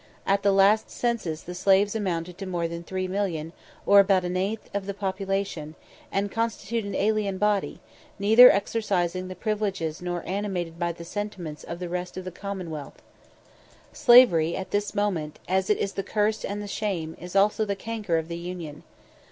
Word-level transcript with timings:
_At 0.25 0.41
the 0.41 0.51
last 0.51 0.89
census 0.89 1.43
the 1.43 1.53
slaves 1.53 1.95
amounted 1.95 2.35
to 2.39 2.47
more 2.47 2.67
than 2.67 2.83
3,000,000, 2.83 3.51
or 3.85 3.99
about 3.99 4.25
an 4.25 4.35
eighth 4.35 4.67
of 4.73 4.87
the 4.87 4.95
population, 4.95 5.75
and 6.11 6.31
constitute 6.31 6.83
an 6.83 6.95
alien 6.95 7.37
body, 7.37 7.81
neither 8.17 8.49
exercising 8.49 9.27
the 9.27 9.35
privileges 9.35 10.01
nor 10.01 10.23
animated 10.27 10.79
by 10.79 10.91
the 10.91 11.05
sentiments 11.05 11.63
of 11.63 11.77
the 11.77 11.87
rest 11.87 12.17
of 12.17 12.25
the 12.25 12.31
commonwealth. 12.31 12.99
Slavery 13.93 14.55
at 14.57 14.71
this 14.71 14.95
moment, 14.95 15.37
as 15.47 15.69
it 15.69 15.77
is 15.77 15.93
the 15.93 16.01
curse 16.01 16.43
and 16.43 16.63
the 16.63 16.67
shame, 16.67 17.15
is 17.21 17.35
also 17.35 17.63
the 17.63 17.75
canker 17.75 18.17
of 18.17 18.27
the 18.27 18.37
Union. 18.39 18.81